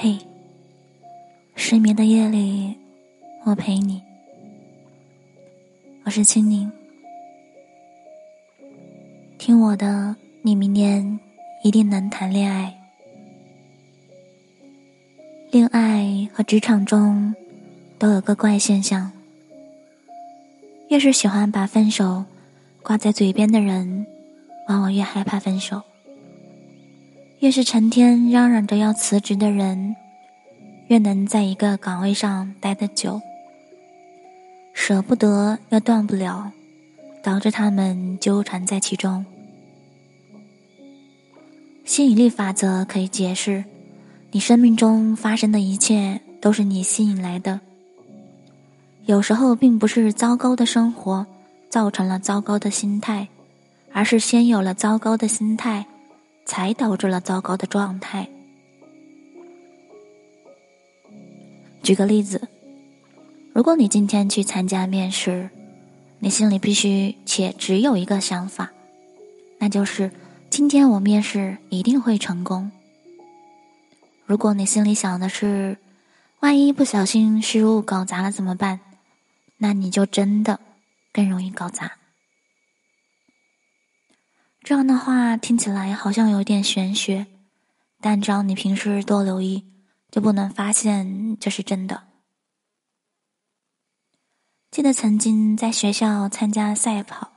[0.00, 0.16] 嘿，
[1.56, 2.72] 失眠的夜里，
[3.44, 4.00] 我陪你。
[6.04, 6.70] 我是青柠，
[9.38, 11.18] 听我的，你明年
[11.64, 12.72] 一定能谈恋爱。
[15.50, 17.34] 恋爱和职场中
[17.98, 19.10] 都有个怪现象：
[20.90, 22.24] 越是喜欢把分手
[22.84, 24.06] 挂在嘴边的人，
[24.68, 25.82] 往往越害怕分手。
[27.40, 29.94] 越是成天嚷嚷着要辞职的人，
[30.88, 33.20] 越能在一个岗位上待得久。
[34.72, 36.50] 舍不得又断不了，
[37.22, 39.24] 导致他们纠缠在其中。
[41.84, 43.64] 吸引力法则可以解释，
[44.32, 47.60] 你生命中发生的一切都是你吸引来的。
[49.06, 51.24] 有时候并不是糟糕的生活
[51.70, 53.28] 造成了糟糕的心态，
[53.92, 55.86] 而是先有了糟糕的心态。
[56.48, 58.26] 才导致了糟糕的状态。
[61.82, 62.48] 举个例子，
[63.52, 65.50] 如果你今天去参加面试，
[66.20, 68.70] 你心里必须且只有一个想法，
[69.58, 70.10] 那就是
[70.48, 72.72] 今天我面试一定会成功。
[74.24, 75.76] 如果你心里想的是，
[76.40, 78.80] 万一不小心失误搞砸了怎么办？
[79.58, 80.58] 那你就真的
[81.12, 81.92] 更容易搞砸。
[84.68, 87.26] 这样的话听起来好像有点玄学，
[88.02, 89.64] 但只要你平时多留意，
[90.10, 92.02] 就不能发现这是真的。
[94.70, 97.32] 记得曾经在学校参加赛跑，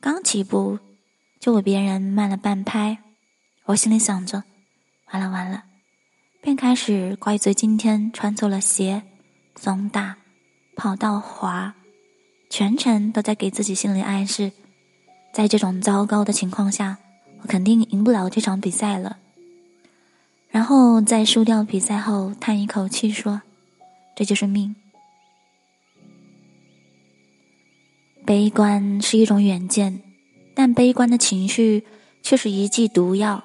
[0.00, 0.80] 刚起步
[1.38, 2.98] 就比别人慢了半拍，
[3.66, 4.42] 我心里想着
[5.12, 5.62] 完了完了，
[6.42, 9.04] 便开始怪罪今天穿错了鞋，
[9.54, 10.16] 风大，
[10.74, 11.76] 跑道滑，
[12.50, 14.50] 全程都在给自己心理暗示。
[15.32, 16.98] 在这种糟糕的情况下，
[17.42, 19.18] 我肯定赢不了这场比赛了。
[20.50, 23.42] 然后在输掉比赛后，叹一口气说
[24.16, 24.74] ：“这就是命。”
[28.26, 30.02] 悲观是一种远见，
[30.54, 31.84] 但悲观的情绪
[32.22, 33.44] 却是一剂毒药。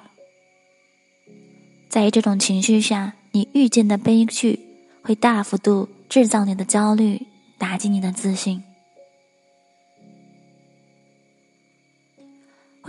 [1.88, 4.60] 在这种情绪下，你遇见的悲剧
[5.02, 8.62] 会大幅度制造你的焦虑，打击你的自信。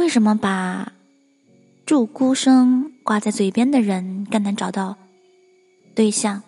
[0.07, 0.93] 为什么把
[1.85, 4.95] 祝孤生挂在嘴边的人更难找到
[5.93, 6.43] 对象？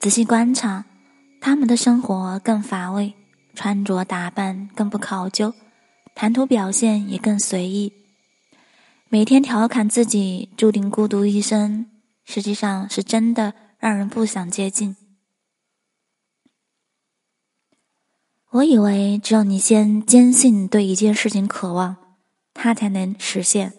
[0.00, 0.84] 仔细观察，
[1.40, 3.14] 他们的生活更乏味，
[3.54, 5.54] 穿着打扮更不考究，
[6.16, 7.92] 谈吐表现也更随意。
[9.08, 11.86] 每天调侃自己注定孤独一生，
[12.24, 14.96] 实际上是真的让人不想接近。
[18.50, 21.99] 我以为只有你先坚信对一件事情渴望。
[22.62, 23.72] 它才能实现。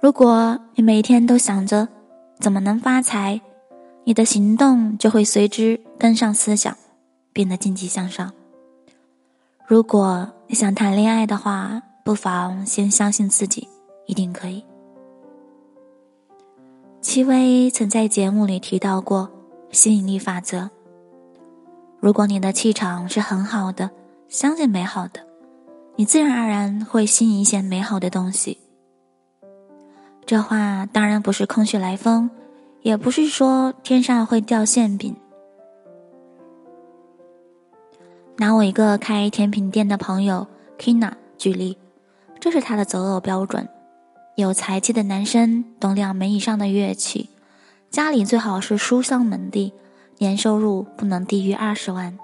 [0.00, 1.88] 如果你每天都想着
[2.38, 3.40] 怎么能发财，
[4.04, 6.76] 你的行动就会随之跟上思想，
[7.32, 8.32] 变得积极向上。
[9.66, 13.66] 如果你想谈恋爱的话，不妨先相信自己
[14.06, 14.64] 一定可以。
[17.00, 19.28] 戚薇曾在节目里提到过
[19.72, 20.70] 吸引力法则。
[21.98, 23.90] 如果你的气场是很好的，
[24.28, 25.25] 相信美好的。
[25.98, 28.58] 你自然而然会吸引一些美好的东西。
[30.26, 32.28] 这话当然不是空穴来风，
[32.82, 35.16] 也不是说天上会掉馅饼。
[38.36, 40.46] 拿我一个开甜品店的朋友
[40.78, 41.78] Kina 举例，
[42.38, 43.66] 这是他的择偶标准：
[44.34, 47.30] 有才气的男生，懂两门以上的乐器，
[47.88, 49.72] 家里最好是书香门第，
[50.18, 52.18] 年收入不能低于二十万。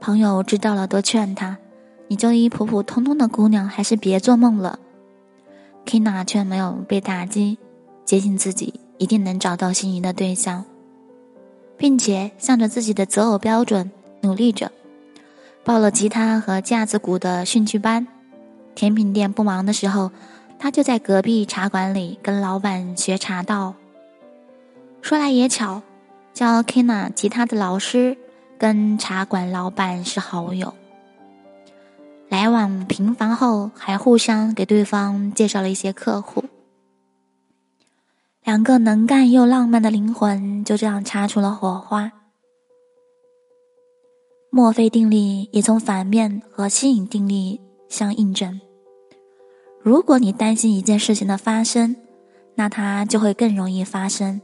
[0.00, 1.58] 朋友知道了，都劝他。
[2.10, 4.80] 你就一普普通通的姑娘，还是别做梦了。
[5.86, 7.56] Kina 却没有被打击，
[8.04, 10.64] 坚信自己一定能找到心仪的对象，
[11.76, 14.72] 并且向着自己的择偶标准努力着，
[15.62, 18.08] 报了吉他和架子鼓的兴趣班。
[18.74, 20.10] 甜品店不忙的时候，
[20.58, 23.74] 他就在隔壁茶馆里跟老板学茶道。
[25.00, 25.80] 说来也巧，
[26.34, 28.18] 教 Kina 吉他的老师
[28.58, 30.74] 跟茶馆老板是好友。
[32.30, 36.44] 来往频繁后，还互相给对方介绍了一些客户。
[38.44, 42.12] 两个能干又浪漫的灵魂就这样擦出了火花。
[44.48, 48.60] 墨菲定律也从反面和吸引定律相印证：
[49.82, 51.96] 如果你担心一件事情的发生，
[52.54, 54.40] 那它就会更容易发生。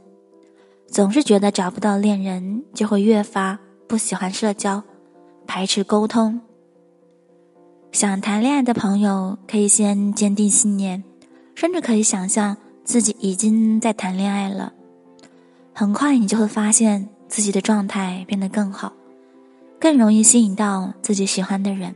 [0.89, 3.57] 总是觉得找不到恋人，就会越发
[3.87, 4.83] 不喜欢社交，
[5.47, 6.41] 排斥沟通。
[7.91, 11.03] 想谈恋爱的朋友，可以先坚定信念，
[11.55, 14.73] 甚至可以想象自己已经在谈恋爱了。
[15.73, 18.93] 很快，你就会发现自己的状态变得更好，
[19.79, 21.95] 更容易吸引到自己喜欢的人。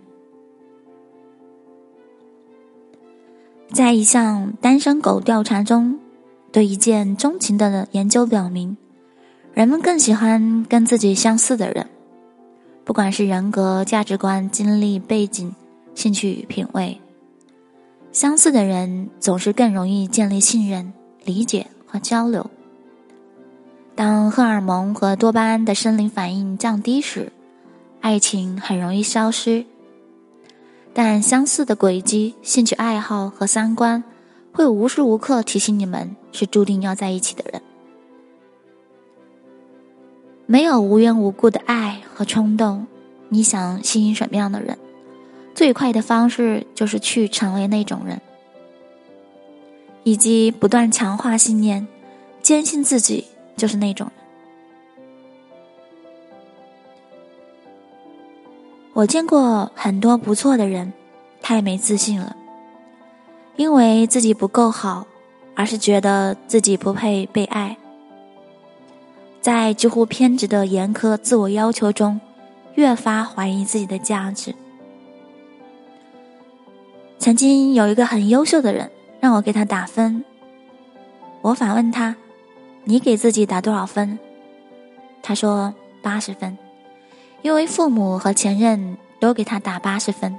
[3.72, 6.00] 在一项单身狗调查中，
[6.52, 8.76] 对一见钟情的研究表明，
[9.54, 11.88] 人们更喜欢跟自己相似的人，
[12.84, 15.56] 不管是人格、价值观、经历背景、
[15.94, 17.00] 兴趣与品味，
[18.12, 20.94] 相似的人总是更容易建立信任、
[21.24, 22.50] 理解和交流。
[23.94, 27.32] 当荷尔蒙和多巴胺的生理反应降低时，
[28.00, 29.66] 爱情很容易消失。
[30.94, 34.04] 但相似的轨迹、兴趣爱好和三观，
[34.52, 37.62] 会无时无刻提醒你们是注定要在一起的人。
[40.46, 42.88] 没有无缘无故的爱和冲动，
[43.30, 44.78] 你想吸引什么样的人？
[45.62, 48.20] 最快的方式就是去成为那种人，
[50.02, 51.88] 以及不断强化信念，
[52.42, 54.26] 坚信自己就是那种人。
[58.94, 60.92] 我见过很多不错的人，
[61.44, 62.36] 太没自信了，
[63.56, 65.06] 因为自己不够好，
[65.54, 67.78] 而是觉得自己不配被爱，
[69.40, 72.20] 在几乎偏执的严苛自我要求中，
[72.74, 74.56] 越发怀疑自己的价值。
[77.22, 78.90] 曾经有一个很优秀的人
[79.20, 80.26] 让我给他打分，
[81.42, 82.16] 我反问他
[82.84, 84.18] ：“你给自己打多少分？”
[85.22, 85.72] 他说
[86.02, 86.58] ：“八十分。”
[87.44, 90.36] 因为父母和前任都给他打八十分，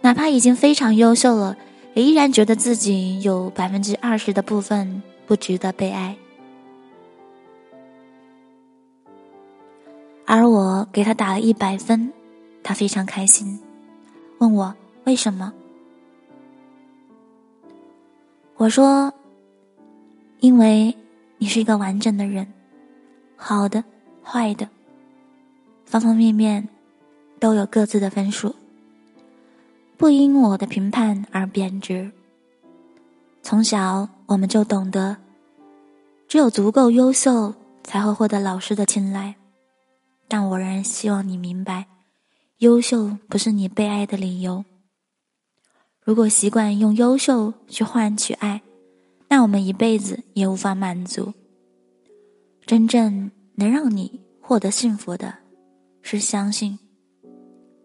[0.00, 1.54] 哪怕已经非常优秀了，
[1.92, 6.16] 也依然觉得自己有百分之二十的部分不值得被爱。
[10.24, 12.10] 而我给他打了一百分，
[12.62, 13.60] 他非常开心，
[14.38, 14.74] 问我
[15.04, 15.52] 为什么。
[18.58, 19.12] 我说
[20.40, 20.96] ：“因为
[21.36, 22.46] 你是一个完整的人，
[23.36, 23.84] 好的，
[24.24, 24.66] 坏的。”
[25.84, 26.66] 方方面面
[27.38, 28.54] 都有各自的分数，
[29.98, 32.10] 不因我的评判而贬值。
[33.42, 35.18] 从小我们就懂得，
[36.26, 37.54] 只有足够优秀
[37.84, 39.34] 才会获得老师的青睐。
[40.26, 41.86] 但我仍希望你明白，
[42.58, 44.64] 优秀不是你被爱的理由。
[46.06, 48.62] 如果习惯用优秀去换取爱，
[49.28, 51.32] 那我们一辈子也无法满足。
[52.64, 55.34] 真正能让你获得幸福的。
[56.02, 56.78] 是相信，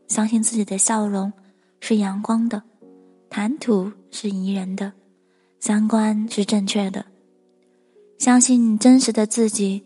[0.08, 1.34] 相信自己的笑容
[1.80, 2.62] 是阳光的，
[3.28, 4.94] 谈吐是宜人的，
[5.60, 7.04] 三观是正确的。
[8.20, 9.84] 相信真实的自己，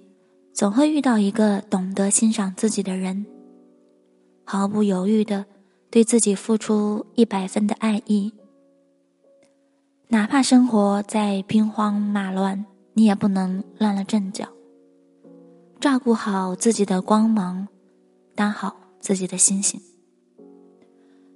[0.53, 3.25] 总会遇到一个懂得欣赏自己的人，
[4.43, 5.45] 毫不犹豫的
[5.95, 8.33] 对自己付出一百分的爱意。
[10.09, 12.65] 哪怕生活再兵荒马乱，
[12.95, 14.49] 你也不能乱了阵脚。
[15.79, 17.69] 照顾好自己的光芒。
[18.35, 19.79] 当好自己的星星，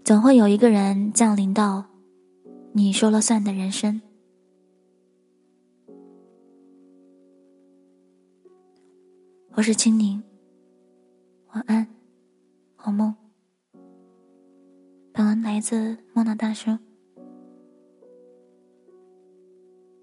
[0.04, 1.86] 总会有一个人降临到
[2.74, 4.02] 你说了算的人生。
[9.54, 10.22] 我是青柠，
[11.54, 11.88] 晚安，
[12.76, 13.16] 好梦。
[15.42, 16.78] 来自莫娜大叔。